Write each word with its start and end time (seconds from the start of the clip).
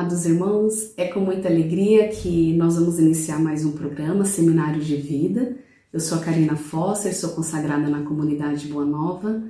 amados 0.00 0.24
irmãos, 0.24 0.94
é 0.96 1.08
com 1.08 1.20
muita 1.20 1.46
alegria 1.46 2.08
que 2.08 2.54
nós 2.54 2.76
vamos 2.76 2.98
iniciar 2.98 3.38
mais 3.38 3.66
um 3.66 3.72
programa, 3.72 4.24
Seminário 4.24 4.80
de 4.80 4.96
Vida. 4.96 5.58
Eu 5.92 6.00
sou 6.00 6.16
a 6.16 6.22
Karina 6.22 6.56
Foster, 6.56 7.14
sou 7.14 7.32
consagrada 7.32 7.86
na 7.86 8.00
comunidade 8.00 8.66
Boa 8.68 8.86
Nova 8.86 9.42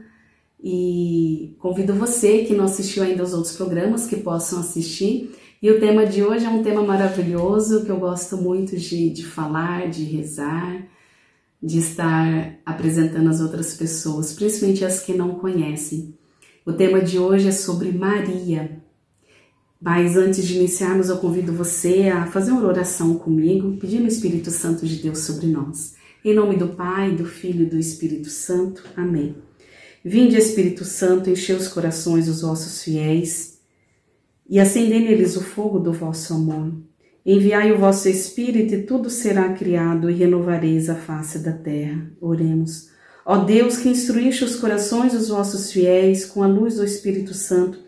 e 0.60 1.54
convido 1.60 1.94
você 1.94 2.42
que 2.42 2.52
não 2.52 2.64
assistiu 2.64 3.04
ainda 3.04 3.22
aos 3.22 3.32
outros 3.32 3.54
programas 3.54 4.08
que 4.08 4.16
possam 4.16 4.58
assistir. 4.58 5.30
E 5.62 5.70
o 5.70 5.78
tema 5.78 6.04
de 6.04 6.24
hoje 6.24 6.44
é 6.44 6.48
um 6.48 6.64
tema 6.64 6.82
maravilhoso 6.82 7.84
que 7.84 7.90
eu 7.90 8.00
gosto 8.00 8.36
muito 8.36 8.76
de, 8.76 9.08
de 9.08 9.24
falar, 9.24 9.88
de 9.88 10.02
rezar, 10.02 10.84
de 11.62 11.78
estar 11.78 12.58
apresentando 12.66 13.30
às 13.30 13.40
outras 13.40 13.74
pessoas, 13.74 14.32
principalmente 14.32 14.84
as 14.84 15.00
que 15.00 15.12
não 15.12 15.36
conhecem. 15.36 16.12
O 16.66 16.72
tema 16.72 17.00
de 17.00 17.20
hoje 17.20 17.46
é 17.46 17.52
sobre 17.52 17.92
Maria. 17.92 18.89
Mas 19.80 20.14
antes 20.16 20.46
de 20.46 20.58
iniciarmos, 20.58 21.08
eu 21.08 21.16
convido 21.16 21.54
você 21.54 22.08
a 22.08 22.26
fazer 22.26 22.50
uma 22.50 22.66
oração 22.66 23.14
comigo, 23.14 23.78
pedindo 23.78 24.04
o 24.04 24.08
Espírito 24.08 24.50
Santo 24.50 24.84
de 24.84 24.96
Deus 24.96 25.20
sobre 25.20 25.46
nós. 25.46 25.94
Em 26.22 26.34
nome 26.34 26.56
do 26.56 26.68
Pai, 26.68 27.12
do 27.12 27.24
Filho 27.24 27.62
e 27.62 27.70
do 27.70 27.78
Espírito 27.78 28.28
Santo. 28.28 28.84
Amém. 28.94 29.34
Vinde, 30.04 30.36
Espírito 30.36 30.84
Santo, 30.84 31.30
enche 31.30 31.54
os 31.54 31.66
corações 31.66 32.26
dos 32.26 32.42
vossos 32.42 32.82
fiéis 32.82 33.58
e 34.48 34.58
acendei 34.58 35.00
neles 35.00 35.36
o 35.36 35.40
fogo 35.40 35.78
do 35.78 35.92
vosso 35.92 36.34
amor. 36.34 36.72
Enviai 37.24 37.72
o 37.72 37.78
vosso 37.78 38.06
Espírito 38.08 38.74
e 38.74 38.82
tudo 38.82 39.08
será 39.08 39.52
criado 39.54 40.10
e 40.10 40.14
renovareis 40.14 40.90
a 40.90 40.94
face 40.94 41.38
da 41.38 41.52
terra. 41.52 42.10
Oremos. 42.20 42.90
Ó 43.24 43.44
Deus, 43.44 43.78
que 43.78 43.88
instruíste 43.88 44.44
os 44.44 44.56
corações 44.56 45.12
dos 45.12 45.28
vossos 45.28 45.72
fiéis 45.72 46.26
com 46.26 46.42
a 46.42 46.46
luz 46.46 46.76
do 46.76 46.84
Espírito 46.84 47.32
Santo, 47.32 47.78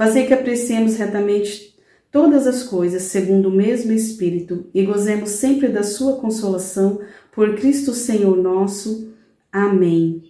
Fazei 0.00 0.26
que 0.26 0.32
apreciemos 0.32 0.96
retamente 0.96 1.76
todas 2.10 2.46
as 2.46 2.62
coisas 2.62 3.02
segundo 3.02 3.50
o 3.50 3.52
mesmo 3.52 3.92
Espírito 3.92 4.64
e 4.72 4.82
gozemos 4.82 5.28
sempre 5.28 5.68
da 5.68 5.82
sua 5.82 6.16
consolação 6.16 7.02
por 7.30 7.54
Cristo 7.56 7.92
Senhor 7.92 8.34
nosso. 8.34 9.12
Amém. 9.52 10.22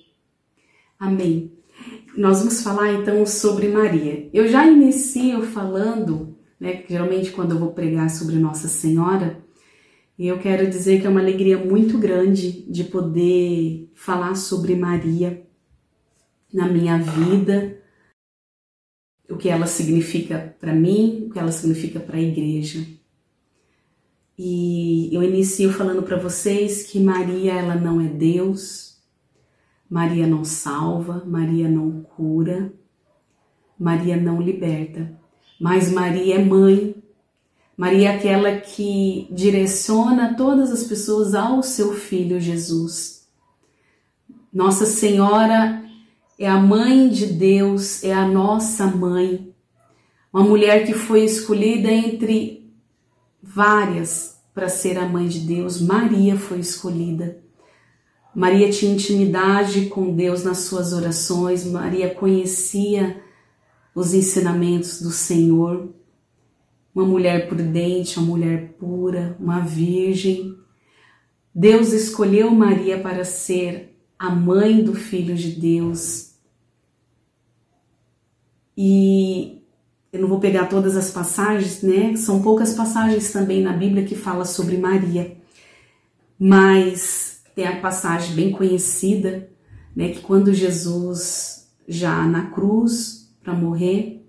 Amém. 0.98 1.52
Nós 2.16 2.40
vamos 2.40 2.64
falar 2.64 2.94
então 2.94 3.24
sobre 3.24 3.68
Maria. 3.68 4.28
Eu 4.34 4.48
já 4.48 4.66
inicio 4.66 5.44
falando, 5.44 6.36
né, 6.58 6.82
geralmente 6.88 7.30
quando 7.30 7.52
eu 7.52 7.60
vou 7.60 7.70
pregar 7.70 8.10
sobre 8.10 8.40
Nossa 8.40 8.66
Senhora, 8.66 9.38
e 10.18 10.26
eu 10.26 10.40
quero 10.40 10.68
dizer 10.68 11.00
que 11.00 11.06
é 11.06 11.10
uma 11.10 11.20
alegria 11.20 11.56
muito 11.56 11.96
grande 11.96 12.62
de 12.68 12.82
poder 12.82 13.88
falar 13.94 14.34
sobre 14.34 14.74
Maria 14.74 15.46
na 16.52 16.66
minha 16.66 16.98
vida, 16.98 17.79
o 19.30 19.36
que 19.36 19.48
ela 19.48 19.66
significa 19.66 20.54
para 20.58 20.74
mim, 20.74 21.26
o 21.26 21.30
que 21.32 21.38
ela 21.38 21.52
significa 21.52 22.00
para 22.00 22.16
a 22.16 22.20
igreja. 22.20 22.84
E 24.36 25.14
eu 25.14 25.22
inicio 25.22 25.72
falando 25.72 26.02
para 26.02 26.16
vocês 26.16 26.84
que 26.84 26.98
Maria 26.98 27.52
ela 27.52 27.74
não 27.74 28.00
é 28.00 28.08
Deus, 28.08 28.98
Maria 29.88 30.26
não 30.26 30.44
salva, 30.44 31.24
Maria 31.26 31.68
não 31.68 32.02
cura, 32.02 32.72
Maria 33.78 34.16
não 34.16 34.40
liberta, 34.40 35.18
mas 35.60 35.90
Maria 35.92 36.36
é 36.36 36.44
mãe. 36.44 36.94
Maria 37.76 38.10
é 38.10 38.16
aquela 38.16 38.56
que 38.56 39.26
direciona 39.30 40.34
todas 40.34 40.70
as 40.70 40.84
pessoas 40.84 41.34
ao 41.34 41.62
seu 41.62 41.94
filho 41.94 42.40
Jesus. 42.40 43.26
Nossa 44.52 44.84
Senhora 44.84 45.82
é 46.40 46.48
a 46.48 46.56
mãe 46.56 47.10
de 47.10 47.26
Deus, 47.26 48.02
é 48.02 48.14
a 48.14 48.26
nossa 48.26 48.86
mãe. 48.86 49.52
Uma 50.32 50.42
mulher 50.42 50.86
que 50.86 50.94
foi 50.94 51.22
escolhida 51.22 51.92
entre 51.92 52.72
várias 53.42 54.40
para 54.54 54.66
ser 54.66 54.96
a 54.96 55.06
mãe 55.06 55.28
de 55.28 55.40
Deus. 55.40 55.82
Maria 55.82 56.38
foi 56.38 56.60
escolhida. 56.60 57.42
Maria 58.34 58.70
tinha 58.70 58.94
intimidade 58.94 59.86
com 59.86 60.16
Deus 60.16 60.42
nas 60.42 60.60
suas 60.60 60.94
orações, 60.94 61.66
Maria 61.66 62.14
conhecia 62.14 63.22
os 63.94 64.14
ensinamentos 64.14 65.02
do 65.02 65.10
Senhor. 65.10 65.90
Uma 66.94 67.04
mulher 67.04 67.48
prudente, 67.50 68.18
uma 68.18 68.28
mulher 68.28 68.76
pura, 68.78 69.36
uma 69.38 69.60
virgem. 69.60 70.56
Deus 71.54 71.92
escolheu 71.92 72.50
Maria 72.50 72.98
para 72.98 73.26
ser 73.26 73.94
a 74.18 74.30
mãe 74.30 74.82
do 74.82 74.94
Filho 74.94 75.34
de 75.34 75.50
Deus, 75.50 76.29
e 78.82 79.62
eu 80.10 80.22
não 80.22 80.26
vou 80.26 80.40
pegar 80.40 80.64
todas 80.64 80.96
as 80.96 81.10
passagens, 81.10 81.82
né? 81.82 82.16
São 82.16 82.40
poucas 82.40 82.72
passagens 82.72 83.30
também 83.30 83.62
na 83.62 83.74
Bíblia 83.74 84.06
que 84.06 84.14
fala 84.14 84.46
sobre 84.46 84.78
Maria. 84.78 85.36
Mas 86.38 87.42
tem 87.54 87.66
a 87.66 87.78
passagem 87.78 88.34
bem 88.34 88.50
conhecida, 88.52 89.50
né, 89.94 90.08
que 90.08 90.20
quando 90.20 90.54
Jesus 90.54 91.68
já 91.86 92.26
na 92.26 92.46
cruz 92.46 93.30
para 93.44 93.52
morrer, 93.52 94.24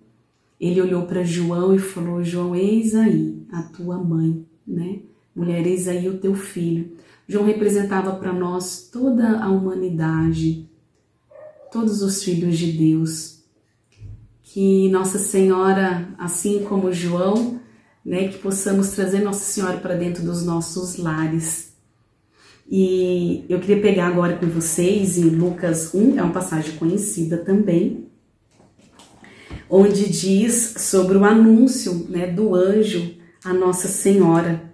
ele 0.60 0.82
olhou 0.82 1.04
para 1.04 1.24
João 1.24 1.74
e 1.74 1.80
falou: 1.80 2.22
"João, 2.22 2.54
eis 2.54 2.94
aí 2.94 3.42
a 3.54 3.64
tua 3.64 3.98
mãe", 3.98 4.46
né? 4.68 5.00
Mulher, 5.34 5.66
eis 5.66 5.88
aí 5.88 6.10
o 6.10 6.18
teu 6.18 6.36
filho. 6.36 6.92
João 7.26 7.46
representava 7.46 8.18
para 8.18 8.34
nós 8.34 8.90
toda 8.92 9.40
a 9.40 9.50
humanidade, 9.50 10.70
todos 11.72 12.02
os 12.02 12.22
filhos 12.22 12.58
de 12.58 12.74
Deus 12.74 13.41
que 14.54 14.90
Nossa 14.90 15.18
Senhora, 15.18 16.10
assim 16.18 16.66
como 16.66 16.92
João, 16.92 17.62
né, 18.06 18.28
que 18.28 18.38
possamos 18.38 18.90
trazer 18.90 19.22
Nossa 19.22 19.46
Senhora 19.46 19.78
para 19.78 19.96
dentro 19.96 20.24
dos 20.24 20.44
nossos 20.44 20.98
lares. 20.98 21.72
E 22.70 23.46
eu 23.48 23.62
queria 23.62 23.82
pegar 23.82 24.08
agora 24.08 24.36
com 24.36 24.48
vocês 24.48 25.18
em 25.18 25.30
Lucas 25.30 25.94
1, 25.94 26.20
é 26.20 26.22
uma 26.22 26.34
passagem 26.34 26.76
conhecida 26.76 27.38
também, 27.38 28.08
onde 29.70 30.10
diz 30.10 30.76
sobre 30.80 31.18
o 31.18 31.24
anúncio 31.24 32.08
né, 32.10 32.28
do 32.28 32.54
anjo 32.54 33.16
a 33.46 33.54
Nossa 33.54 33.88
Senhora. 33.88 34.70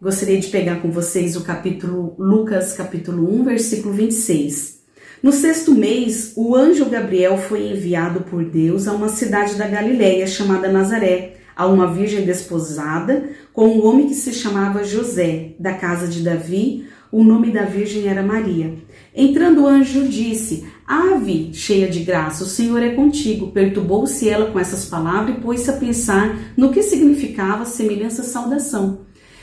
Gostaria 0.00 0.38
de 0.38 0.48
pegar 0.48 0.82
com 0.82 0.90
vocês 0.90 1.36
o 1.36 1.42
capítulo 1.42 2.14
Lucas 2.18 2.74
capítulo 2.74 3.34
1, 3.40 3.44
versículo 3.44 3.94
26. 3.94 4.81
No 5.22 5.30
sexto 5.30 5.72
mês, 5.72 6.32
o 6.34 6.56
anjo 6.56 6.86
Gabriel 6.86 7.38
foi 7.38 7.70
enviado 7.70 8.22
por 8.22 8.44
Deus 8.44 8.88
a 8.88 8.92
uma 8.92 9.08
cidade 9.08 9.54
da 9.54 9.68
Galiléia 9.68 10.26
chamada 10.26 10.70
Nazaré, 10.70 11.36
a 11.54 11.64
uma 11.68 11.86
virgem 11.86 12.24
desposada 12.24 13.30
com 13.52 13.68
um 13.68 13.86
homem 13.86 14.08
que 14.08 14.16
se 14.16 14.32
chamava 14.32 14.82
José, 14.82 15.54
da 15.60 15.74
casa 15.74 16.08
de 16.08 16.24
Davi. 16.24 16.88
O 17.12 17.22
nome 17.22 17.52
da 17.52 17.62
virgem 17.62 18.08
era 18.08 18.20
Maria. 18.20 18.74
Entrando 19.14 19.62
o 19.62 19.66
anjo 19.68 20.08
disse: 20.08 20.66
Ave, 20.84 21.50
cheia 21.54 21.88
de 21.88 22.00
graça, 22.00 22.42
o 22.42 22.48
Senhor 22.48 22.82
é 22.82 22.90
contigo. 22.90 23.52
Perturbou-se 23.52 24.28
ela 24.28 24.50
com 24.50 24.58
essas 24.58 24.86
palavras 24.86 25.36
e 25.36 25.40
pôs-se 25.40 25.70
a 25.70 25.74
pensar 25.74 26.36
no 26.56 26.72
que 26.72 26.82
significava 26.82 27.64
semelhança 27.64 28.24
saudação. 28.24 29.02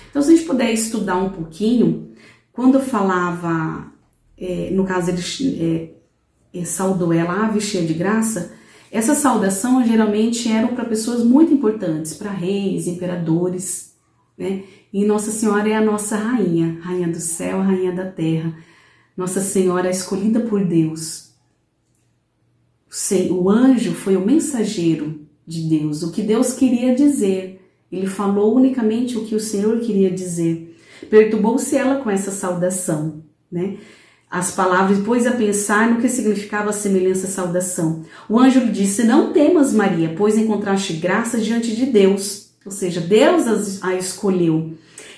Então, 0.09 0.21
se 0.21 0.33
a 0.33 0.35
gente 0.35 0.45
puder 0.45 0.73
estudar 0.73 1.15
um 1.15 1.29
pouquinho, 1.29 2.09
quando 2.51 2.81
falava 2.81 3.97
é, 4.39 4.69
no 4.71 4.85
caso 4.85 5.11
ele 5.11 5.93
é, 6.53 6.59
é, 6.59 6.65
saudou 6.65 7.11
ela, 7.11 7.45
ave 7.45 7.59
cheia 7.59 7.85
de 7.85 7.93
graça, 7.93 8.53
essa 8.91 9.13
saudação 9.13 9.85
geralmente 9.85 10.49
eram 10.51 10.69
para 10.69 10.85
pessoas 10.85 11.23
muito 11.23 11.53
importantes, 11.53 12.13
para 12.13 12.31
reis, 12.31 12.87
imperadores, 12.87 13.93
né? 14.37 14.63
E 14.91 15.05
Nossa 15.05 15.29
Senhora 15.29 15.69
é 15.69 15.75
a 15.75 15.81
nossa 15.81 16.15
rainha, 16.17 16.79
rainha 16.81 17.07
do 17.07 17.19
céu, 17.19 17.61
rainha 17.61 17.91
da 17.91 18.09
terra. 18.09 18.57
Nossa 19.15 19.41
Senhora 19.41 19.87
é 19.87 19.91
escolhida 19.91 20.39
por 20.39 20.65
Deus. 20.65 21.29
O 23.29 23.49
anjo 23.49 23.93
foi 23.93 24.15
o 24.15 24.25
mensageiro 24.25 25.27
de 25.45 25.69
Deus, 25.69 26.01
o 26.01 26.11
que 26.11 26.23
Deus 26.23 26.53
queria 26.53 26.95
dizer. 26.95 27.61
Ele 27.91 28.07
falou 28.07 28.55
unicamente 28.55 29.17
o 29.17 29.25
que 29.25 29.35
o 29.35 29.39
Senhor 29.39 29.79
queria 29.79 30.09
dizer. 30.09 30.75
Perturbou-se 31.09 31.75
ela 31.75 32.01
com 32.01 32.09
essa 32.09 32.31
saudação, 32.31 33.23
né? 33.51 33.77
As 34.29 34.51
palavras 34.51 34.99
pôs 34.99 35.25
a 35.25 35.31
pensar 35.31 35.89
no 35.89 35.99
que 35.99 36.07
significava 36.07 36.69
a 36.69 36.73
semelhança 36.73 37.27
saudação. 37.27 38.03
O 38.27 38.39
anjo 38.39 38.59
lhe 38.59 38.71
disse: 38.71 39.03
Não 39.03 39.33
temas, 39.33 39.73
Maria, 39.73 40.13
pois 40.15 40.37
encontraste 40.37 40.93
graça 40.93 41.39
diante 41.39 41.75
de 41.75 41.87
Deus. 41.87 42.49
Ou 42.63 42.71
seja, 42.71 43.01
Deus 43.01 43.81
a 43.81 43.95
escolheu. 43.95 44.73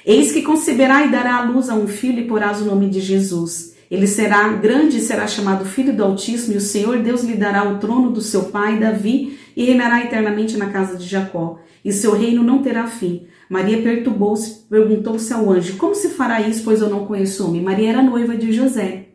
Eis 0.06 0.32
que 0.32 0.42
conceberá 0.42 1.06
e 1.06 1.12
dará 1.12 1.36
à 1.36 1.44
luz 1.44 1.70
a 1.70 1.76
um 1.76 1.88
filho 1.88 2.20
e 2.20 2.28
porás 2.28 2.62
o 2.62 2.66
nome 2.66 2.90
de 2.90 3.02
Jesus. 3.02 3.74
Ele 3.90 4.08
será 4.08 4.48
grande 4.48 4.98
e 4.98 5.02
será 5.02 5.28
chamado 5.28 5.66
Filho 5.66 5.94
do 5.94 6.02
Altíssimo, 6.02 6.54
e 6.54 6.58
o 6.58 6.62
Senhor 6.62 7.00
Deus 7.00 7.24
lhe 7.24 7.36
dará 7.36 7.70
o 7.70 7.78
trono 7.78 8.12
do 8.12 8.22
seu 8.22 8.44
pai 8.44 8.80
Davi 8.80 9.38
e 9.56 9.66
reinará 9.66 10.04
eternamente 10.04 10.58
na 10.58 10.70
casa 10.70 10.98
de 10.98 11.06
Jacó. 11.08 11.60
E 11.84 11.92
seu 11.92 12.14
reino 12.14 12.44
não 12.44 12.62
terá 12.62 12.88
fim. 12.88 13.28
Maria 13.50 13.82
perturbou-se, 13.82 14.66
perguntou-se 14.70 15.34
ao 15.34 15.50
anjo: 15.50 15.78
Como 15.78 15.96
se 15.96 16.10
fará 16.10 16.42
isso, 16.42 16.64
pois 16.64 16.82
eu 16.82 16.90
não 16.90 17.06
conheço 17.06 17.48
homem? 17.48 17.62
Maria 17.62 17.90
era 17.90 18.02
noiva 18.02 18.36
de 18.36 18.52
José, 18.52 19.08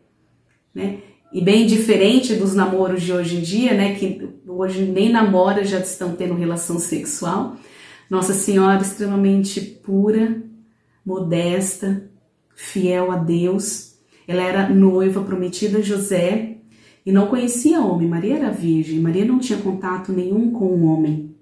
né? 0.73 0.99
E 1.33 1.41
bem 1.41 1.65
diferente 1.65 2.35
dos 2.35 2.55
namoros 2.55 3.01
de 3.01 3.11
hoje 3.11 3.37
em 3.37 3.41
dia, 3.41 3.73
né? 3.73 3.95
Que 3.95 4.29
hoje 4.47 4.83
nem 4.83 5.11
namora 5.11 5.63
já 5.63 5.79
estão 5.79 6.15
tendo 6.15 6.35
relação 6.35 6.79
sexual. 6.79 7.57
Nossa 8.09 8.33
Senhora 8.33 8.81
extremamente 8.81 9.59
pura, 9.59 10.41
modesta, 11.05 12.09
fiel 12.55 13.11
a 13.11 13.17
Deus. 13.17 13.95
Ela 14.27 14.43
era 14.43 14.69
noiva 14.69 15.21
prometida 15.21 15.79
a 15.79 15.81
José 15.81 16.56
e 17.07 17.11
não 17.13 17.27
conhecia 17.27 17.79
homem. 17.79 18.05
Maria 18.05 18.35
era 18.35 18.51
virgem. 18.51 18.99
Maria 18.99 19.23
não 19.23 19.39
tinha 19.39 19.57
contato 19.57 20.11
nenhum 20.11 20.51
com 20.51 20.65
o 20.65 20.83
homem. 20.83 21.33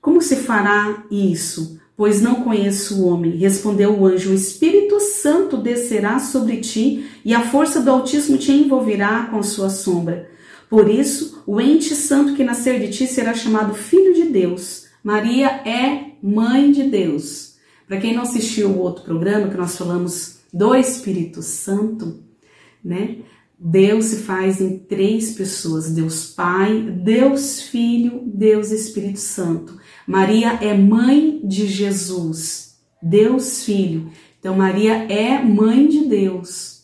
Como 0.00 0.22
se 0.22 0.34
fará 0.34 1.04
isso? 1.10 1.78
Pois 1.94 2.22
não 2.22 2.36
conheço 2.36 3.02
o 3.02 3.06
homem. 3.06 3.36
Respondeu 3.36 3.92
o 3.94 4.06
anjo: 4.06 4.30
O 4.30 4.34
Espírito 4.34 4.98
Santo 4.98 5.58
descerá 5.58 6.18
sobre 6.18 6.56
ti 6.56 7.04
e 7.22 7.34
a 7.34 7.42
força 7.42 7.82
do 7.82 7.90
Altíssimo 7.90 8.38
te 8.38 8.50
envolverá 8.50 9.26
com 9.26 9.40
a 9.40 9.42
sua 9.42 9.68
sombra. 9.68 10.30
Por 10.70 10.88
isso, 10.88 11.44
o 11.46 11.60
ente 11.60 11.94
santo 11.94 12.34
que 12.34 12.42
nascer 12.42 12.80
de 12.80 12.96
ti 12.96 13.06
será 13.06 13.34
chamado 13.34 13.74
Filho 13.74 14.14
de 14.14 14.24
Deus. 14.24 14.86
Maria 15.04 15.48
é 15.68 16.12
mãe 16.22 16.72
de 16.72 16.84
Deus. 16.84 17.56
Para 17.86 18.00
quem 18.00 18.14
não 18.14 18.22
assistiu 18.22 18.70
o 18.70 18.78
outro 18.78 19.04
programa 19.04 19.50
que 19.50 19.56
nós 19.58 19.76
falamos 19.76 20.38
do 20.50 20.74
Espírito 20.74 21.42
Santo, 21.42 22.22
né? 22.82 23.18
Deus 23.64 24.06
se 24.06 24.16
faz 24.22 24.60
em 24.60 24.76
três 24.76 25.34
pessoas: 25.34 25.92
Deus 25.92 26.26
Pai, 26.26 26.82
Deus 26.82 27.62
Filho, 27.62 28.22
Deus 28.26 28.72
Espírito 28.72 29.20
Santo. 29.20 29.78
Maria 30.04 30.58
é 30.60 30.74
mãe 30.74 31.40
de 31.44 31.68
Jesus, 31.68 32.76
Deus 33.00 33.64
Filho. 33.64 34.10
Então, 34.40 34.56
Maria 34.56 34.94
é 34.94 35.38
mãe 35.40 35.86
de 35.86 36.06
Deus. 36.06 36.82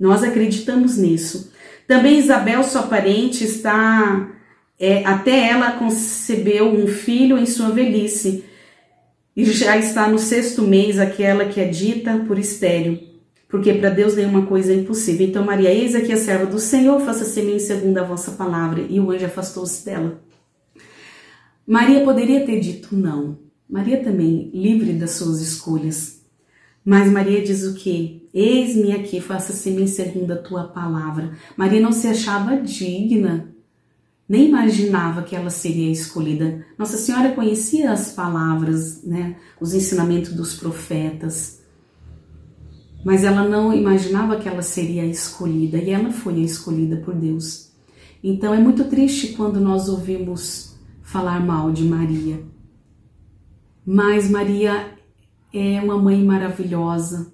Nós 0.00 0.22
acreditamos 0.22 0.96
nisso. 0.96 1.52
Também 1.86 2.18
Isabel, 2.18 2.64
sua 2.64 2.84
parente, 2.84 3.44
está. 3.44 4.30
É, 4.80 5.04
até 5.04 5.48
ela 5.48 5.72
concebeu 5.72 6.72
um 6.72 6.88
filho 6.88 7.38
em 7.38 7.46
sua 7.46 7.68
velhice 7.68 8.44
e 9.36 9.44
já 9.44 9.76
está 9.76 10.08
no 10.08 10.18
sexto 10.18 10.62
mês 10.62 10.98
aquela 10.98 11.44
que 11.44 11.60
é 11.60 11.68
dita 11.68 12.24
por 12.26 12.38
estéreo, 12.38 12.98
porque 13.52 13.74
para 13.74 13.90
Deus 13.90 14.16
nenhuma 14.16 14.46
coisa 14.46 14.72
é 14.72 14.76
impossível. 14.76 15.26
Então, 15.26 15.44
Maria, 15.44 15.70
eis 15.70 15.94
aqui 15.94 16.10
a 16.10 16.16
serva 16.16 16.46
do 16.46 16.58
Senhor, 16.58 16.98
faça-se 17.02 17.38
em 17.38 17.44
mim 17.44 17.58
segundo 17.58 17.98
a 17.98 18.02
vossa 18.02 18.30
palavra. 18.30 18.80
E 18.88 18.98
o 18.98 19.10
anjo 19.10 19.26
afastou-se 19.26 19.84
dela. 19.84 20.22
Maria 21.66 22.02
poderia 22.02 22.46
ter 22.46 22.60
dito 22.60 22.96
não. 22.96 23.38
Maria 23.68 24.02
também, 24.02 24.50
livre 24.54 24.94
das 24.94 25.10
suas 25.10 25.42
escolhas. 25.42 26.22
Mas 26.82 27.12
Maria 27.12 27.42
diz 27.42 27.62
o 27.64 27.74
que? 27.74 28.26
Eis-me 28.32 28.92
aqui, 28.92 29.20
faça-se 29.20 29.68
em 29.68 29.74
mim 29.74 29.86
segundo 29.86 30.32
a 30.32 30.36
tua 30.36 30.64
palavra. 30.64 31.32
Maria 31.54 31.78
não 31.80 31.92
se 31.92 32.08
achava 32.08 32.56
digna 32.56 33.52
nem 34.26 34.48
imaginava 34.48 35.22
que 35.22 35.36
ela 35.36 35.50
seria 35.50 35.92
escolhida. 35.92 36.64
Nossa 36.78 36.96
Senhora 36.96 37.32
conhecia 37.32 37.92
as 37.92 38.14
palavras, 38.14 39.02
né, 39.04 39.36
os 39.60 39.74
ensinamentos 39.74 40.32
dos 40.32 40.54
profetas, 40.54 41.61
mas 43.04 43.24
ela 43.24 43.48
não 43.48 43.72
imaginava 43.72 44.36
que 44.36 44.48
ela 44.48 44.62
seria 44.62 45.04
escolhida 45.04 45.78
e 45.78 45.90
ela 45.90 46.10
foi 46.10 46.34
a 46.34 46.44
escolhida 46.44 46.96
por 46.98 47.14
Deus. 47.14 47.72
Então 48.22 48.54
é 48.54 48.58
muito 48.58 48.84
triste 48.84 49.32
quando 49.32 49.60
nós 49.60 49.88
ouvimos 49.88 50.76
falar 51.02 51.44
mal 51.44 51.72
de 51.72 51.84
Maria. 51.84 52.40
Mas 53.84 54.30
Maria 54.30 54.94
é 55.52 55.80
uma 55.80 55.98
mãe 55.98 56.24
maravilhosa, 56.24 57.32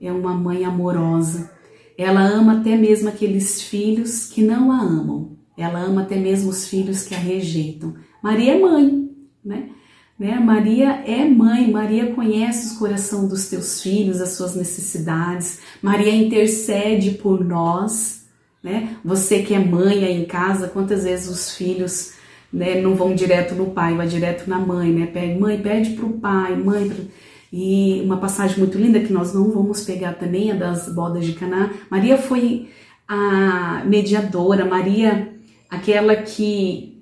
é 0.00 0.12
uma 0.12 0.34
mãe 0.34 0.64
amorosa. 0.64 1.50
Ela 1.96 2.22
ama 2.22 2.58
até 2.58 2.76
mesmo 2.76 3.08
aqueles 3.08 3.62
filhos 3.62 4.26
que 4.26 4.42
não 4.42 4.72
a 4.72 4.80
amam. 4.80 5.36
Ela 5.56 5.80
ama 5.80 6.02
até 6.02 6.16
mesmo 6.16 6.50
os 6.50 6.66
filhos 6.66 7.04
que 7.04 7.14
a 7.14 7.18
rejeitam. 7.18 7.94
Maria 8.20 8.56
é 8.56 8.60
mãe, 8.60 9.08
né? 9.44 9.70
Né? 10.18 10.38
Maria 10.38 11.02
é 11.06 11.24
mãe, 11.24 11.70
Maria 11.70 12.12
conhece 12.12 12.74
o 12.74 12.78
coração 12.78 13.26
dos 13.26 13.48
teus 13.48 13.82
filhos, 13.82 14.20
as 14.20 14.30
suas 14.30 14.54
necessidades. 14.54 15.60
Maria 15.82 16.14
intercede 16.14 17.12
por 17.12 17.44
nós, 17.44 18.24
né? 18.62 18.96
Você 19.04 19.42
que 19.42 19.54
é 19.54 19.58
mãe 19.58 20.04
aí 20.04 20.22
em 20.22 20.24
casa, 20.24 20.68
quantas 20.68 21.04
vezes 21.04 21.28
os 21.28 21.56
filhos 21.56 22.14
né, 22.52 22.80
não 22.80 22.94
vão 22.94 23.14
direto 23.14 23.54
no 23.54 23.66
pai, 23.72 23.96
vai 23.96 24.06
direto 24.06 24.48
na 24.48 24.58
mãe, 24.58 24.92
né? 24.92 25.06
Pede, 25.06 25.38
mãe, 25.38 25.60
pede 25.60 25.90
para 25.90 26.06
o 26.06 26.12
pai, 26.12 26.56
mãe. 26.56 26.88
Pro... 26.88 27.04
E 27.52 28.00
uma 28.04 28.16
passagem 28.16 28.58
muito 28.58 28.78
linda 28.78 29.00
que 29.00 29.12
nós 29.12 29.32
não 29.32 29.50
vamos 29.50 29.84
pegar 29.84 30.14
também 30.14 30.50
é 30.50 30.54
das 30.54 30.88
bodas 30.88 31.24
de 31.24 31.32
Caná. 31.34 31.70
Maria 31.90 32.16
foi 32.16 32.68
a 33.06 33.82
mediadora, 33.84 34.64
Maria 34.64 35.34
aquela 35.74 36.16
que 36.16 36.93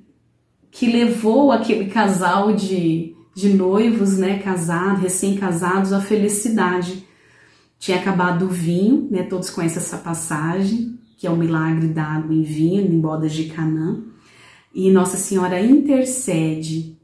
que 0.73 0.91
levou 0.91 1.53
aquele 1.53 1.91
casal 1.91 2.55
de, 2.55 3.15
de 3.35 3.51
noivos, 3.51 4.17
né, 4.17 4.39
casados, 4.39 5.03
recém-casados, 5.03 5.93
à 5.93 6.01
felicidade. 6.01 7.07
Tinha 7.79 7.99
acabado 7.99 8.47
o 8.47 8.49
vinho, 8.49 9.07
né, 9.11 9.23
todos 9.23 9.51
conhecem 9.51 9.79
essa 9.79 9.99
passagem, 9.99 10.99
que 11.19 11.27
é 11.27 11.31
o 11.31 11.37
milagre 11.37 11.89
dado 11.89 12.33
em 12.33 12.43
vinho, 12.43 12.81
em 12.81 12.99
bodas 12.99 13.33
de 13.33 13.45
Canaã, 13.45 14.03
e 14.75 14.91
Nossa 14.91 15.19
Senhora 15.19 15.61
intercede. 15.61 16.97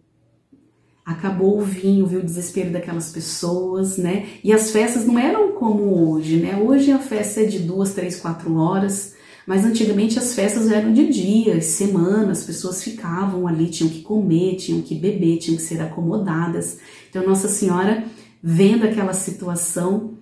Acabou 1.05 1.59
o 1.59 1.63
vinho, 1.63 2.07
viu 2.07 2.21
o 2.21 2.25
desespero 2.25 2.71
daquelas 2.71 3.13
pessoas, 3.13 3.99
né? 3.99 4.27
E 4.43 4.51
as 4.51 4.71
festas 4.71 5.07
não 5.07 5.19
eram 5.19 5.53
como 5.53 6.11
hoje, 6.11 6.37
né? 6.37 6.57
Hoje 6.57 6.91
a 6.91 6.99
festa 6.99 7.43
é 7.43 7.45
de 7.45 7.59
duas, 7.59 7.93
três, 7.93 8.19
quatro 8.19 8.57
horas, 8.57 9.15
mas 9.49 9.65
antigamente 9.65 10.19
as 10.19 10.35
festas 10.35 10.71
eram 10.71 10.93
de 10.93 11.09
dias, 11.09 11.65
semanas, 11.65 12.41
as 12.41 12.45
pessoas 12.45 12.85
ficavam 12.85 13.49
ali, 13.49 13.71
tinham 13.71 13.91
que 13.91 14.03
comer, 14.03 14.57
tinham 14.57 14.83
que 14.83 14.95
beber, 14.95 15.39
tinham 15.39 15.57
que 15.57 15.63
ser 15.63 15.81
acomodadas. 15.81 16.81
Então 17.09 17.27
Nossa 17.27 17.49
Senhora, 17.49 18.05
vendo 18.43 18.85
aquela 18.85 19.15
situação, 19.15 20.19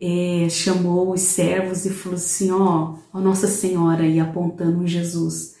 é, 0.00 0.46
chamou 0.48 1.12
os 1.12 1.22
servos 1.22 1.86
e 1.86 1.90
falou 1.90 2.14
assim: 2.14 2.52
ó, 2.52 2.94
ó 3.12 3.20
Nossa 3.20 3.48
Senhora, 3.48 4.06
e 4.06 4.20
apontando 4.20 4.86
Jesus, 4.86 5.56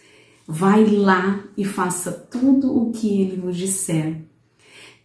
vai 0.46 0.86
lá 0.86 1.42
e 1.56 1.64
faça 1.64 2.12
tudo 2.12 2.72
o 2.72 2.92
que 2.92 3.20
ele 3.20 3.34
vos 3.34 3.56
disser. 3.56 4.22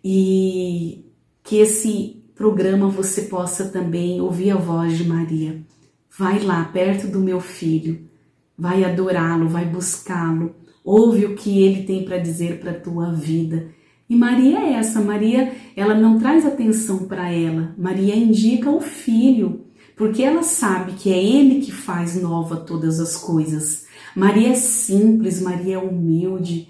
E 0.06 1.04
que 1.44 1.58
esse 1.58 2.24
programa 2.36 2.90
você 2.90 3.24
possa 3.24 3.70
também 3.70 4.22
ouvir 4.22 4.52
a 4.52 4.56
voz 4.56 5.00
de 5.00 5.04
Maria. 5.04 5.66
Vai 6.16 6.40
lá 6.40 6.64
perto 6.66 7.08
do 7.08 7.20
meu 7.20 7.40
filho, 7.40 8.08
vai 8.56 8.84
adorá-lo, 8.84 9.50
vai 9.50 9.66
buscá-lo, 9.66 10.56
ouve 10.84 11.26
o 11.26 11.36
que 11.36 11.64
ele 11.64 11.84
tem 11.84 12.06
para 12.06 12.20
dizer 12.20 12.60
para 12.60 12.72
a 12.72 12.80
tua 12.80 13.12
vida. 13.12 13.72
E 14.08 14.16
Maria 14.16 14.60
é 14.60 14.74
essa, 14.74 15.02
Maria, 15.02 15.54
ela 15.76 15.96
não 15.96 16.20
traz 16.20 16.46
atenção 16.46 17.06
para 17.06 17.32
ela, 17.32 17.74
Maria 17.76 18.16
indica 18.16 18.70
o 18.70 18.80
filho, 18.80 19.66
porque 19.96 20.22
ela 20.22 20.44
sabe 20.44 20.94
que 20.94 21.12
é 21.12 21.18
ele 21.18 21.62
que 21.62 21.72
faz 21.72 22.22
nova 22.22 22.58
todas 22.58 23.00
as 23.00 23.18
coisas. 23.18 23.88
Maria 24.16 24.50
é 24.50 24.56
simples, 24.56 25.42
Maria 25.42 25.76
é 25.76 25.80
humilde, 25.80 26.70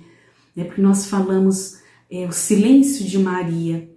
né? 0.56 0.64
porque 0.64 0.82
nós 0.82 1.08
falamos 1.08 1.82
é, 2.10 2.26
o 2.26 2.32
silêncio 2.32 3.04
de 3.06 3.20
Maria. 3.20 3.90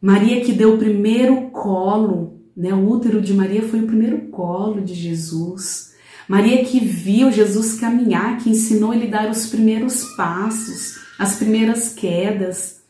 Maria 0.00 0.42
que 0.42 0.52
deu 0.52 0.74
o 0.74 0.78
primeiro 0.78 1.50
colo 1.50 2.33
né? 2.56 2.72
O 2.72 2.88
útero 2.88 3.20
de 3.20 3.34
Maria 3.34 3.62
foi 3.62 3.80
o 3.80 3.86
primeiro 3.86 4.28
colo 4.28 4.80
de 4.80 4.94
Jesus. 4.94 5.94
Maria 6.28 6.64
que 6.64 6.80
viu 6.80 7.30
Jesus 7.30 7.78
caminhar, 7.78 8.38
que 8.38 8.50
ensinou 8.50 8.94
ele 8.94 9.08
dar 9.08 9.30
os 9.30 9.46
primeiros 9.46 10.04
passos, 10.16 10.98
as 11.18 11.36
primeiras 11.36 11.92
quedas. 11.92 12.82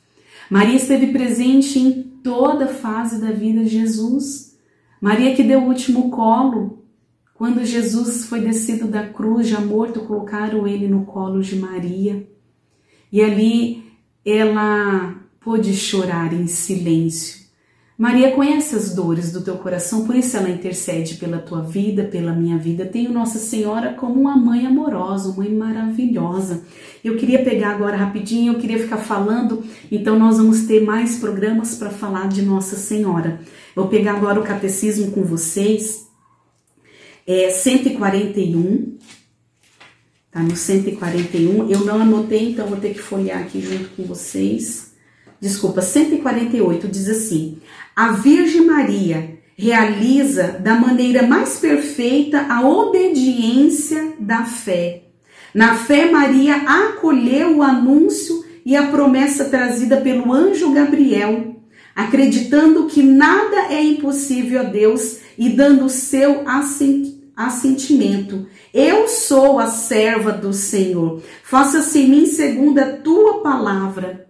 Maria 0.50 0.76
esteve 0.76 1.08
presente 1.08 1.78
em 1.78 2.02
toda 2.22 2.66
a 2.66 2.74
fase 2.74 3.20
da 3.20 3.32
vida 3.32 3.64
de 3.64 3.70
Jesus. 3.70 4.56
Maria 5.00 5.34
que 5.34 5.42
deu 5.42 5.60
o 5.60 5.68
último 5.68 6.10
colo. 6.10 6.84
Quando 7.34 7.64
Jesus 7.64 8.26
foi 8.26 8.40
descido 8.40 8.86
da 8.86 9.08
cruz, 9.08 9.48
já 9.48 9.60
morto, 9.60 10.00
colocaram 10.00 10.66
ele 10.66 10.86
no 10.86 11.04
colo 11.04 11.42
de 11.42 11.56
Maria. 11.56 12.28
E 13.10 13.20
ali 13.20 13.82
ela 14.24 15.16
pôde 15.40 15.74
chorar 15.74 16.32
em 16.32 16.46
silêncio 16.46 17.43
Maria 17.96 18.32
conhece 18.32 18.74
as 18.74 18.92
dores 18.92 19.30
do 19.30 19.40
teu 19.40 19.54
coração, 19.56 20.04
por 20.04 20.16
isso 20.16 20.36
ela 20.36 20.50
intercede 20.50 21.14
pela 21.14 21.38
tua 21.38 21.62
vida, 21.62 22.02
pela 22.02 22.32
minha 22.32 22.58
vida. 22.58 22.84
Tenho 22.84 23.12
Nossa 23.12 23.38
Senhora 23.38 23.92
como 23.92 24.20
uma 24.20 24.36
mãe 24.36 24.66
amorosa, 24.66 25.28
uma 25.28 25.44
mãe 25.44 25.54
maravilhosa. 25.54 26.64
Eu 27.04 27.16
queria 27.16 27.44
pegar 27.44 27.70
agora 27.70 27.96
rapidinho, 27.96 28.52
eu 28.52 28.58
queria 28.58 28.80
ficar 28.80 28.96
falando, 28.96 29.62
então 29.92 30.18
nós 30.18 30.38
vamos 30.38 30.62
ter 30.62 30.82
mais 30.82 31.18
programas 31.18 31.76
para 31.76 31.90
falar 31.90 32.26
de 32.26 32.42
Nossa 32.42 32.74
Senhora. 32.74 33.40
Vou 33.76 33.86
pegar 33.86 34.14
agora 34.14 34.40
o 34.40 34.44
catecismo 34.44 35.12
com 35.12 35.22
vocês, 35.22 36.08
é 37.24 37.48
141, 37.48 38.98
tá 40.32 40.42
no 40.42 40.56
141. 40.56 41.70
Eu 41.70 41.84
não 41.84 42.02
anotei, 42.02 42.50
então 42.50 42.66
vou 42.66 42.78
ter 42.78 42.92
que 42.92 43.00
folhear 43.00 43.40
aqui 43.40 43.60
junto 43.60 43.90
com 43.90 44.02
vocês. 44.02 44.83
Desculpa, 45.44 45.82
148 45.82 46.88
diz 46.88 47.06
assim: 47.06 47.58
a 47.94 48.12
Virgem 48.12 48.64
Maria 48.64 49.36
realiza 49.54 50.58
da 50.58 50.74
maneira 50.74 51.22
mais 51.22 51.58
perfeita 51.58 52.46
a 52.48 52.66
obediência 52.66 54.14
da 54.18 54.46
fé. 54.46 55.02
Na 55.52 55.74
fé, 55.74 56.10
Maria 56.10 56.56
acolheu 56.56 57.58
o 57.58 57.62
anúncio 57.62 58.42
e 58.64 58.74
a 58.74 58.84
promessa 58.84 59.44
trazida 59.44 59.98
pelo 59.98 60.32
anjo 60.32 60.72
Gabriel, 60.72 61.56
acreditando 61.94 62.86
que 62.86 63.02
nada 63.02 63.66
é 63.70 63.82
impossível 63.82 64.60
a 64.60 64.64
Deus 64.64 65.18
e 65.36 65.50
dando 65.50 65.90
seu 65.90 66.42
assentimento. 67.36 68.46
Eu 68.72 69.08
sou 69.08 69.58
a 69.58 69.66
serva 69.66 70.32
do 70.32 70.54
Senhor. 70.54 71.20
Faça-se 71.42 71.98
em 71.98 72.08
mim 72.08 72.24
segundo 72.24 72.78
a 72.78 72.92
tua 72.92 73.42
palavra. 73.42 74.24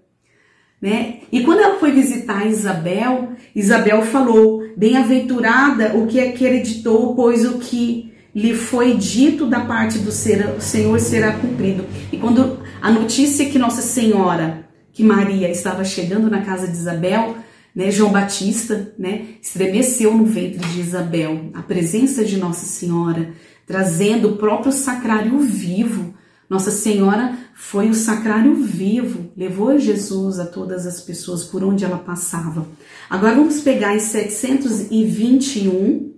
Né? 0.85 1.21
E 1.33 1.43
quando 1.43 1.61
ela 1.61 1.79
foi 1.79 1.93
visitar 1.93 2.47
Isabel, 2.47 3.31
Isabel 3.57 4.03
falou: 4.03 4.63
Bem-aventurada 4.77 5.97
o 5.97 6.07
que 6.07 6.21
acreditou, 6.21 7.15
pois 7.15 7.43
o 7.47 7.59
que 7.59 8.13
lhe 8.35 8.55
foi 8.55 8.93
dito 8.93 9.47
da 9.47 9.61
parte 9.61 9.99
do 10.01 10.13
Senhor 10.13 11.01
será 11.01 11.33
cumprido. 11.39 11.87
E 12.13 12.19
quando 12.19 12.59
a 12.83 12.91
notícia 12.91 13.49
que 13.49 13.59
Nossa 13.59 13.81
Senhora, 13.81 14.69
que 14.93 15.03
Maria 15.03 15.51
estava 15.51 15.87
chegando 15.87 16.29
na 16.29 16.43
casa 16.43 16.67
de 16.67 16.77
Isabel, 16.77 17.35
né, 17.75 17.91
João 17.91 18.13
Batista, 18.13 18.93
né, 18.99 19.23
estremeceu 19.41 20.13
no 20.13 20.27
ventre 20.27 20.69
de 20.69 20.81
Isabel. 20.81 21.51
A 21.55 21.63
presença 21.63 22.23
de 22.23 22.37
Nossa 22.37 22.67
Senhora, 22.67 23.31
trazendo 23.67 24.33
o 24.33 24.37
próprio 24.37 24.71
sacrário 24.71 25.39
vivo. 25.39 26.13
Nossa 26.47 26.71
Senhora 26.71 27.39
foi 27.55 27.89
o 27.89 27.95
sacrário 27.95 28.55
vivo, 28.57 29.33
levou 29.37 29.79
Jesus 29.79 30.39
a 30.39 30.47
todas 30.47 30.87
as 30.87 31.01
pessoas 31.01 31.45
por 31.45 31.65
onde 31.65 31.85
ela 31.85 31.99
passava. 31.99 32.67
Agora 33.09 33.37
vamos 33.37 33.61
pegar 33.61 33.95
em 33.95 34.01
721 34.01 36.15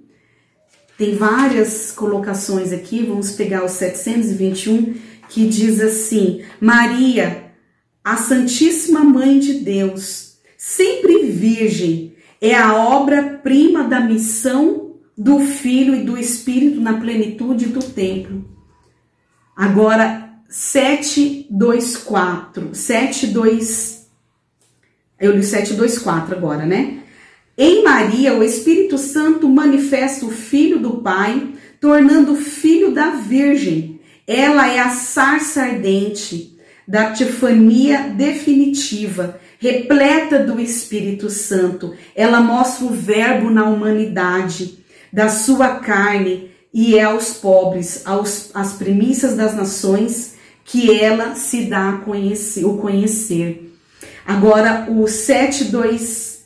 tem 0.97 1.15
várias 1.15 1.93
colocações 1.93 2.73
aqui, 2.73 3.03
vamos 3.03 3.33
pegar 3.33 3.65
o 3.65 3.69
721, 3.69 4.95
que 5.29 5.47
diz 5.47 5.81
assim: 5.81 6.43
Maria, 6.59 7.53
a 8.03 8.17
Santíssima 8.17 9.05
Mãe 9.05 9.39
de 9.39 9.55
Deus, 9.55 10.39
sempre 10.57 11.27
virgem, 11.27 12.15
é 12.41 12.55
a 12.55 12.75
obra-prima 12.75 13.85
da 13.85 14.01
missão 14.01 14.97
do 15.17 15.41
Filho 15.41 15.95
e 15.95 16.05
do 16.05 16.17
Espírito 16.17 16.81
na 16.81 16.99
plenitude 16.99 17.67
do 17.67 17.81
templo. 17.81 18.45
Agora, 19.55 20.26
724, 20.49 22.75
72, 22.75 24.07
eu 25.19 25.33
li 25.33 25.43
724 25.43 26.37
agora, 26.37 26.65
né? 26.65 27.01
Em 27.59 27.83
Maria, 27.83 28.35
o 28.35 28.43
Espírito 28.43 28.99
Santo 28.99 29.49
manifesta 29.49 30.27
o 30.27 30.31
Filho 30.31 30.79
do 30.79 30.99
Pai, 30.99 31.55
tornando 31.81 32.37
filho 32.37 32.93
da 32.93 33.11
Virgem. 33.11 33.99
Ela 34.27 34.71
é 34.71 34.79
a 34.79 34.91
sarça 34.91 35.63
ardente 35.63 36.55
da 36.87 37.13
tifania 37.13 38.11
definitiva, 38.11 39.41
repleta 39.59 40.39
do 40.39 40.61
Espírito 40.61 41.31
Santo. 41.31 41.95
Ela 42.15 42.41
mostra 42.41 42.85
o 42.85 42.91
Verbo 42.91 43.51
na 43.51 43.65
humanidade, 43.65 44.85
da 45.11 45.29
sua 45.29 45.81
carne, 45.81 46.51
e 46.75 46.99
é 46.99 47.05
aos 47.05 47.33
pobres, 47.33 48.03
aos, 48.05 48.51
às 48.53 48.75
premissas 48.75 49.35
das 49.35 49.57
nações, 49.57 50.36
que 50.67 51.01
ela 51.01 51.35
se 51.35 51.67
dá 51.67 51.91
a 51.91 51.99
conhecer, 51.99 52.65
o 52.65 52.77
conhecer. 52.77 53.73
Agora, 54.27 54.89
o 54.91 55.07
726 55.07 56.37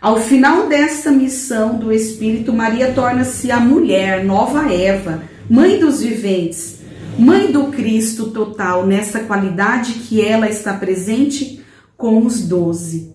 ao 0.00 0.20
final 0.20 0.68
dessa 0.68 1.10
missão 1.10 1.76
do 1.76 1.92
Espírito, 1.92 2.52
Maria 2.52 2.92
torna-se 2.92 3.50
a 3.50 3.58
mulher, 3.58 4.24
nova 4.24 4.72
Eva, 4.72 5.24
mãe 5.50 5.80
dos 5.80 6.00
viventes, 6.00 6.78
mãe 7.18 7.50
do 7.50 7.64
Cristo 7.64 8.30
total, 8.30 8.86
nessa 8.86 9.18
qualidade 9.20 9.94
que 9.94 10.20
ela 10.20 10.48
está 10.48 10.72
presente 10.72 11.64
com 11.96 12.24
os 12.24 12.42
doze, 12.42 13.12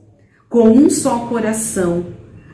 com 0.50 0.72
um 0.72 0.90
só 0.90 1.20
coração, 1.20 2.08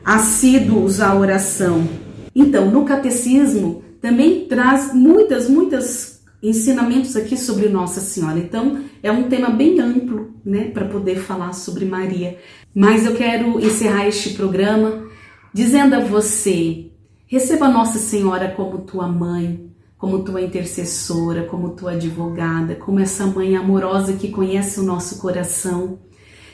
assíduos 0.04 1.00
à 1.00 1.12
oração. 1.12 1.88
Então, 2.32 2.70
no 2.70 2.84
catecismo 2.84 3.82
também 4.00 4.46
traz 4.46 4.94
muitas, 4.94 5.50
muitas 5.50 6.09
ensinamentos 6.42 7.16
aqui 7.16 7.36
sobre 7.36 7.68
Nossa 7.68 8.00
Senhora. 8.00 8.38
Então, 8.38 8.82
é 9.02 9.12
um 9.12 9.28
tema 9.28 9.50
bem 9.50 9.78
amplo, 9.80 10.34
né, 10.44 10.70
para 10.72 10.86
poder 10.86 11.16
falar 11.16 11.52
sobre 11.52 11.84
Maria. 11.84 12.38
Mas 12.74 13.04
eu 13.04 13.14
quero 13.14 13.60
encerrar 13.60 14.06
este 14.06 14.30
programa 14.30 15.06
dizendo 15.52 15.94
a 15.94 16.00
você: 16.00 16.90
receba 17.26 17.68
Nossa 17.68 17.98
Senhora 17.98 18.48
como 18.48 18.78
tua 18.78 19.06
mãe, 19.06 19.70
como 19.98 20.20
tua 20.20 20.40
intercessora, 20.40 21.44
como 21.44 21.70
tua 21.70 21.92
advogada, 21.92 22.74
como 22.74 23.00
essa 23.00 23.26
mãe 23.26 23.56
amorosa 23.56 24.14
que 24.14 24.28
conhece 24.28 24.80
o 24.80 24.84
nosso 24.84 25.18
coração. 25.18 25.98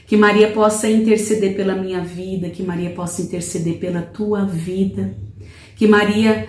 Que 0.07 0.17
Maria 0.17 0.53
possa 0.53 0.89
interceder 0.89 1.57
pela 1.57 1.75
minha 1.75 2.01
vida, 2.01 2.49
que 2.49 2.63
Maria 2.63 2.91
possa 2.91 3.23
interceder 3.23 3.79
pela 3.79 4.03
tua 4.03 4.45
vida, 4.45 5.17
que 5.75 5.89
Maria 5.89 6.49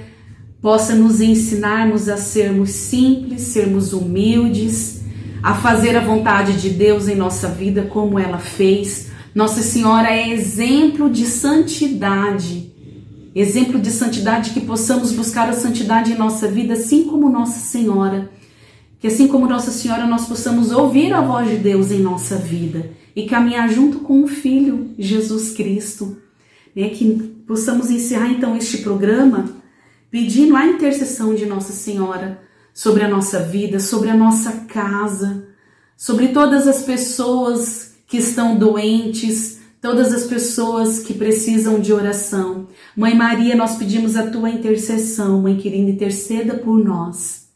possa 0.68 0.94
nos 0.94 1.22
ensinarmos 1.22 2.10
a 2.10 2.18
sermos 2.18 2.72
simples, 2.72 3.44
sermos 3.44 3.94
humildes, 3.94 5.00
a 5.42 5.54
fazer 5.54 5.96
a 5.96 6.02
vontade 6.02 6.60
de 6.60 6.72
Deus 6.72 7.08
em 7.08 7.16
nossa 7.16 7.48
vida 7.48 7.84
como 7.84 8.20
ela 8.20 8.38
fez 8.38 9.08
nossa 9.34 9.62
Senhora 9.62 10.10
é 10.10 10.30
exemplo 10.30 11.10
de 11.10 11.26
santidade. 11.26 12.74
Exemplo 13.34 13.80
de 13.80 13.92
santidade 13.92 14.50
que 14.50 14.60
possamos 14.60 15.14
buscar 15.14 15.48
a 15.48 15.54
santidade 15.54 16.12
em 16.12 16.18
nossa 16.18 16.50
vida, 16.50 16.74
assim 16.74 17.04
como 17.04 17.30
Nossa 17.30 17.60
Senhora. 17.60 18.30
Que 19.00 19.08
assim 19.08 19.28
como 19.28 19.48
Nossa 19.48 19.72
Senhora 19.72 20.06
nós 20.06 20.26
possamos 20.26 20.72
ouvir 20.72 21.14
a 21.14 21.22
voz 21.22 21.50
de 21.50 21.58
Deus 21.58 21.92
em 21.92 22.00
nossa 22.00 22.36
vida 22.36 22.90
e 23.16 23.26
caminhar 23.28 23.70
junto 23.70 24.00
com 24.00 24.24
o 24.24 24.28
Filho 24.28 24.90
Jesus 25.00 25.52
Cristo. 25.52 26.18
Né? 26.76 26.90
Que 26.90 27.06
possamos 27.48 27.90
encerrar 27.90 28.32
então 28.32 28.58
este 28.58 28.80
programa 28.80 29.57
pedindo 30.10 30.56
a 30.56 30.66
intercessão 30.66 31.36
de 31.36 31.46
Nossa 31.46 31.74
Senhora 31.74 32.40
sobre 32.74 33.04
a 33.04 33.08
nossa 33.08 33.40
vida, 33.40 33.80
sobre 33.80 34.10
a 34.10 34.16
nossa 34.16 34.52
casa, 34.68 35.48
sobre 35.98 36.28
todas 36.30 36.68
as 36.68 36.84
pessoas 36.84 37.96
que 38.08 38.18
estão 38.18 38.56
doentes, 38.56 39.60
todas 39.82 40.14
as 40.14 40.26
pessoas 40.26 41.00
que 41.00 41.14
precisam 41.14 41.80
de 41.80 41.92
oração. 41.92 42.68
Mãe 42.96 43.16
Maria, 43.16 43.56
nós 43.56 43.78
pedimos 43.78 44.16
a 44.16 44.30
tua 44.30 44.50
intercessão, 44.50 45.42
Mãe 45.42 45.58
querida, 45.58 45.90
interceda 45.90 46.56
por 46.56 46.78
nós. 46.78 47.48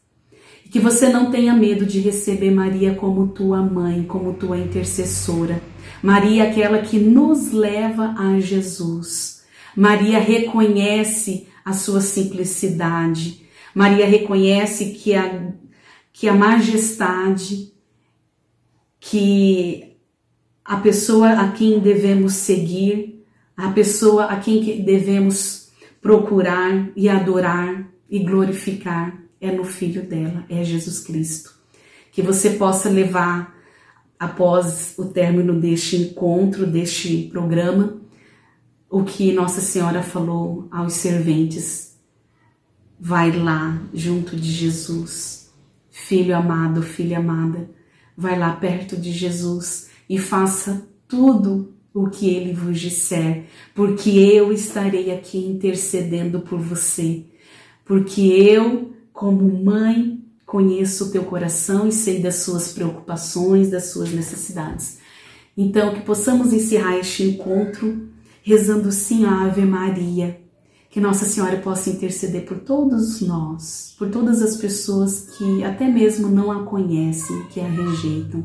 Que 0.70 0.80
você 0.80 1.08
não 1.08 1.30
tenha 1.30 1.54
medo 1.54 1.84
de 1.84 2.00
receber 2.00 2.50
Maria 2.50 2.94
como 2.94 3.28
tua 3.28 3.62
mãe, 3.62 4.02
como 4.04 4.32
tua 4.32 4.58
intercessora. 4.58 5.60
Maria, 6.02 6.44
aquela 6.44 6.78
que 6.78 6.98
nos 6.98 7.52
leva 7.52 8.14
a 8.18 8.40
Jesus. 8.40 9.42
Maria 9.76 10.18
reconhece 10.18 11.46
a 11.64 11.72
sua 11.72 12.00
simplicidade. 12.00 13.46
Maria 13.74 14.06
reconhece 14.06 14.92
que 14.92 15.14
a, 15.14 15.52
que 16.12 16.28
a 16.28 16.34
majestade, 16.34 17.72
que 19.00 19.96
a 20.64 20.76
pessoa 20.76 21.30
a 21.30 21.52
quem 21.52 21.80
devemos 21.80 22.34
seguir, 22.34 23.24
a 23.56 23.70
pessoa 23.70 24.26
a 24.26 24.36
quem 24.38 24.82
devemos 24.82 25.68
procurar 26.00 26.90
e 26.96 27.08
adorar 27.08 27.88
e 28.10 28.18
glorificar 28.20 29.22
é 29.40 29.50
no 29.50 29.64
Filho 29.64 30.02
dela, 30.02 30.44
é 30.48 30.62
Jesus 30.62 31.00
Cristo. 31.00 31.52
Que 32.12 32.22
você 32.22 32.50
possa 32.50 32.88
levar, 32.88 33.56
após 34.18 34.94
o 34.96 35.06
término 35.06 35.58
deste 35.58 35.96
encontro, 35.96 36.64
deste 36.64 37.28
programa, 37.32 38.01
o 38.92 39.04
que 39.04 39.32
Nossa 39.32 39.62
Senhora 39.62 40.02
falou 40.02 40.68
aos 40.70 40.92
serventes. 40.92 41.96
Vai 43.00 43.32
lá 43.32 43.82
junto 43.94 44.36
de 44.36 44.52
Jesus, 44.52 45.50
filho 45.90 46.36
amado, 46.36 46.82
filha 46.82 47.18
amada, 47.18 47.70
vai 48.14 48.38
lá 48.38 48.52
perto 48.52 48.94
de 48.94 49.10
Jesus 49.10 49.88
e 50.10 50.18
faça 50.18 50.86
tudo 51.08 51.72
o 51.94 52.10
que 52.10 52.28
ele 52.28 52.52
vos 52.52 52.78
disser, 52.78 53.44
porque 53.74 54.10
eu 54.10 54.52
estarei 54.52 55.10
aqui 55.10 55.38
intercedendo 55.38 56.40
por 56.40 56.58
você, 56.60 57.24
porque 57.86 58.20
eu, 58.20 58.92
como 59.10 59.64
mãe, 59.64 60.22
conheço 60.44 61.06
o 61.06 61.10
teu 61.10 61.24
coração 61.24 61.88
e 61.88 61.92
sei 61.92 62.20
das 62.20 62.36
suas 62.36 62.74
preocupações, 62.74 63.70
das 63.70 63.86
suas 63.86 64.10
necessidades. 64.10 64.98
Então, 65.56 65.94
que 65.94 66.02
possamos 66.02 66.52
encerrar 66.52 66.98
este 66.98 67.22
encontro 67.24 68.11
rezando 68.42 68.90
sim 68.90 69.24
a 69.24 69.44
Ave 69.44 69.64
Maria, 69.64 70.40
que 70.90 71.00
Nossa 71.00 71.24
Senhora 71.24 71.56
possa 71.56 71.88
interceder 71.88 72.44
por 72.44 72.58
todos 72.58 73.20
nós, 73.22 73.94
por 73.98 74.10
todas 74.10 74.42
as 74.42 74.56
pessoas 74.56 75.30
que 75.38 75.64
até 75.64 75.88
mesmo 75.88 76.28
não 76.28 76.50
a 76.50 76.64
conhecem, 76.64 77.44
que 77.50 77.60
a 77.60 77.66
rejeitam. 77.66 78.44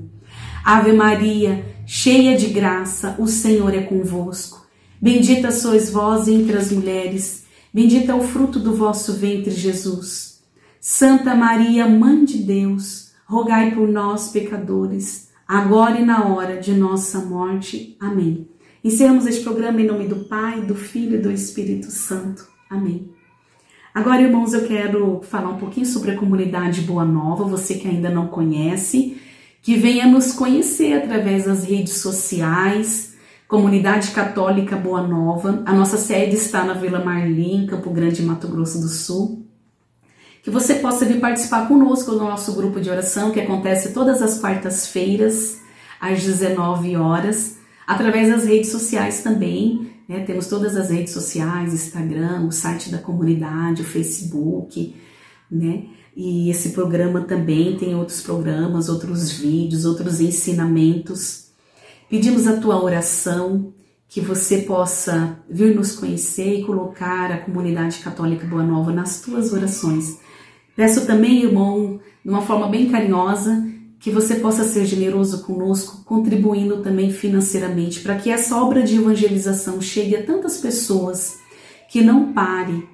Ave 0.64 0.94
Maria, 0.94 1.66
cheia 1.86 2.38
de 2.38 2.48
graça, 2.48 3.16
o 3.20 3.28
Senhor 3.28 3.74
é 3.74 3.82
convosco. 3.82 4.66
Bendita 5.02 5.52
sois 5.52 5.90
vós 5.90 6.28
entre 6.28 6.56
as 6.56 6.72
mulheres, 6.72 7.44
bendito 7.74 8.12
é 8.12 8.16
o 8.16 8.24
fruto 8.24 8.60
do 8.60 8.74
vosso 8.74 9.14
ventre, 9.14 9.52
Jesus. 9.52 10.42
Santa 10.80 11.36
Maria, 11.36 11.88
Mãe 11.88 12.24
de 12.24 12.38
Deus, 12.38 13.12
rogai 13.26 13.76
por 13.76 13.88
nós, 13.88 14.30
pecadores, 14.30 15.30
agora 15.48 16.00
e 16.00 16.06
na 16.06 16.28
hora 16.28 16.60
de 16.60 16.74
nossa 16.74 17.20
morte. 17.20 17.98
Amém. 18.00 18.48
Encerramos 18.84 19.26
este 19.26 19.44
programa 19.44 19.82
em 19.82 19.88
nome 19.88 20.08
do 20.08 20.26
Pai, 20.26 20.62
do 20.62 20.76
Filho 20.76 21.16
e 21.16 21.22
do 21.22 21.32
Espírito 21.32 21.90
Santo. 21.92 22.48
Amém. 22.70 23.10
Agora, 23.94 24.22
irmãos, 24.22 24.54
eu 24.54 24.68
quero 24.68 25.22
falar 25.24 25.50
um 25.50 25.58
pouquinho 25.58 25.86
sobre 25.86 26.12
a 26.12 26.16
comunidade 26.16 26.82
Boa 26.82 27.04
Nova, 27.04 27.44
você 27.46 27.76
que 27.76 27.88
ainda 27.88 28.10
não 28.10 28.28
conhece, 28.28 29.20
que 29.62 29.76
venha 29.76 30.06
nos 30.06 30.34
conhecer 30.34 30.94
através 30.94 31.46
das 31.46 31.64
redes 31.64 31.98
sociais, 31.98 33.16
Comunidade 33.48 34.12
Católica 34.12 34.76
Boa 34.76 35.02
Nova. 35.02 35.64
A 35.66 35.74
nossa 35.74 35.98
sede 35.98 36.36
está 36.36 36.64
na 36.64 36.74
Vila 36.74 37.04
Marli, 37.04 37.56
em 37.56 37.66
Campo 37.66 37.90
Grande, 37.90 38.22
Mato 38.22 38.48
Grosso 38.48 38.80
do 38.80 38.88
Sul. 38.88 39.46
Que 40.44 40.52
você 40.52 40.76
possa 40.76 41.06
vir 41.06 41.20
participar 41.20 41.68
conosco 41.68 42.12
no 42.12 42.26
nosso 42.26 42.54
grupo 42.54 42.80
de 42.80 42.90
oração, 42.90 43.32
que 43.32 43.40
acontece 43.40 43.94
todas 43.94 44.22
as 44.22 44.40
quartas-feiras, 44.40 45.60
às 46.00 46.22
19 46.22 46.96
horas, 46.98 47.57
através 47.88 48.30
das 48.30 48.46
redes 48.46 48.70
sociais 48.70 49.24
também. 49.24 49.90
Né? 50.08 50.20
Temos 50.26 50.48
todas 50.48 50.76
as 50.76 50.90
redes 50.90 51.14
sociais, 51.14 51.74
Instagram, 51.74 52.46
o 52.46 52.52
site 52.52 52.92
da 52.92 52.98
comunidade, 52.98 53.82
o 53.82 53.86
Facebook, 53.86 54.94
né? 55.50 55.86
E 56.16 56.50
esse 56.50 56.70
programa 56.70 57.22
também 57.22 57.78
tem 57.78 57.94
outros 57.94 58.22
programas, 58.22 58.90
outros 58.90 59.32
vídeos, 59.32 59.86
outros 59.86 60.20
ensinamentos. 60.20 61.50
Pedimos 62.10 62.48
a 62.48 62.58
tua 62.58 62.84
oração, 62.84 63.72
que 64.10 64.20
você 64.20 64.60
possa 64.60 65.38
vir 65.48 65.76
nos 65.76 65.92
conhecer 65.92 66.60
e 66.60 66.64
colocar 66.64 67.32
a 67.32 67.38
comunidade 67.38 68.00
católica 68.00 68.48
Boa 68.48 68.64
Nova 68.64 68.92
nas 68.92 69.22
tuas 69.22 69.54
orações. 69.54 70.18
Peço 70.76 71.06
também, 71.06 71.44
irmão, 71.44 72.00
de 72.24 72.30
uma 72.30 72.42
forma 72.42 72.68
bem 72.68 72.90
carinhosa, 72.90 73.68
que 74.08 74.14
você 74.14 74.36
possa 74.36 74.64
ser 74.64 74.86
generoso 74.86 75.44
conosco, 75.44 76.02
contribuindo 76.06 76.82
também 76.82 77.12
financeiramente, 77.12 78.00
para 78.00 78.16
que 78.16 78.30
essa 78.30 78.56
obra 78.56 78.82
de 78.82 78.96
evangelização 78.96 79.82
chegue 79.82 80.16
a 80.16 80.26
tantas 80.26 80.60
pessoas, 80.60 81.40
que 81.90 82.00
não 82.00 82.32
pare, 82.32 82.88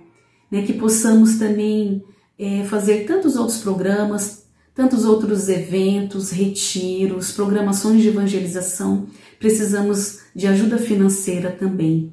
né, 0.50 0.63
que 0.63 0.74
possamos 0.74 1.38
também 1.38 2.03
é, 2.39 2.63
fazer 2.63 3.05
tantos 3.05 3.36
outros 3.36 3.60
programas, 3.60 4.48
tantos 4.74 5.05
outros 5.05 5.50
eventos, 5.50 6.32
retiros, 6.32 7.32
programações 7.32 8.01
de 8.01 8.08
evangelização. 8.08 9.05
Precisamos 9.38 10.17
de 10.36 10.48
ajuda 10.48 10.79
financeira 10.79 11.51
também. 11.51 12.12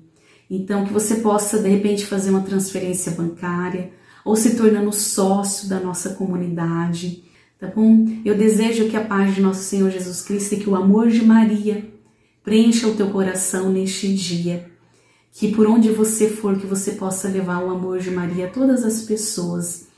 Então, 0.51 0.85
que 0.85 0.93
você 0.93 1.15
possa, 1.17 1.59
de 1.59 1.71
repente, 1.71 2.05
fazer 2.05 2.29
uma 2.29 2.43
transferência 2.43 3.13
bancária 3.13 3.93
ou 4.27 4.37
se 4.37 4.57
tornando 4.57 4.93
sócio 4.93 5.71
da 5.71 5.81
nossa 5.81 6.11
comunidade, 6.11 7.30
tá 7.61 7.67
bom? 7.67 8.07
Eu 8.25 8.37
desejo 8.37 8.89
que 8.89 8.97
a 8.97 9.05
paz 9.05 9.35
de 9.35 9.43
nosso 9.43 9.63
Senhor 9.63 9.91
Jesus 9.91 10.23
Cristo 10.23 10.55
e 10.55 10.61
que 10.61 10.71
o 10.71 10.75
amor 10.75 11.09
de 11.09 11.23
Maria 11.23 11.89
preencha 12.43 12.89
o 12.89 12.95
teu 12.95 13.11
coração 13.11 13.71
neste 13.71 14.13
dia. 14.15 14.71
Que 15.33 15.55
por 15.55 15.67
onde 15.67 15.93
você 15.93 16.29
for, 16.29 16.59
que 16.59 16.67
você 16.67 16.93
possa 16.93 17.29
levar 17.29 17.63
o 17.63 17.71
amor 17.71 17.99
de 18.01 18.11
Maria 18.11 18.47
a 18.47 18.51
todas 18.51 18.83
as 18.83 19.03
pessoas 19.03 19.89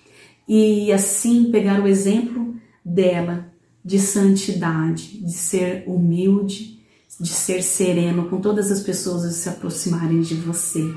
e 0.47 0.93
assim 0.93 1.51
pegar 1.51 1.81
o 1.81 1.87
exemplo 1.87 2.55
dela 2.85 3.51
de 3.85 3.99
santidade, 3.99 5.19
de 5.25 5.33
ser 5.33 5.85
humilde, 5.87 6.81
de 7.19 7.29
ser 7.29 7.63
sereno 7.63 8.29
com 8.29 8.41
todas 8.41 8.71
as 8.71 8.81
pessoas 8.81 9.25
que 9.25 9.35
se 9.35 9.49
aproximarem 9.49 10.21
de 10.21 10.35
você. 10.35 10.93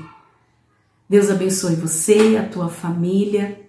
Deus 1.08 1.30
abençoe 1.30 1.76
você, 1.76 2.36
a 2.36 2.48
tua 2.48 2.68
família 2.68 3.60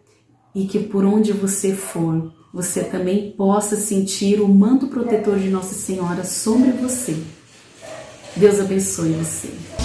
e 0.53 0.65
que 0.65 0.79
por 0.79 1.05
onde 1.05 1.31
você 1.31 1.75
for, 1.75 2.33
você 2.57 2.83
também 2.83 3.29
possa 3.37 3.75
sentir 3.75 4.41
o 4.41 4.47
manto 4.47 4.87
protetor 4.87 5.37
de 5.37 5.47
Nossa 5.47 5.75
Senhora 5.75 6.23
sobre 6.23 6.71
você. 6.71 7.15
Deus 8.35 8.59
abençoe 8.59 9.11
você. 9.11 9.76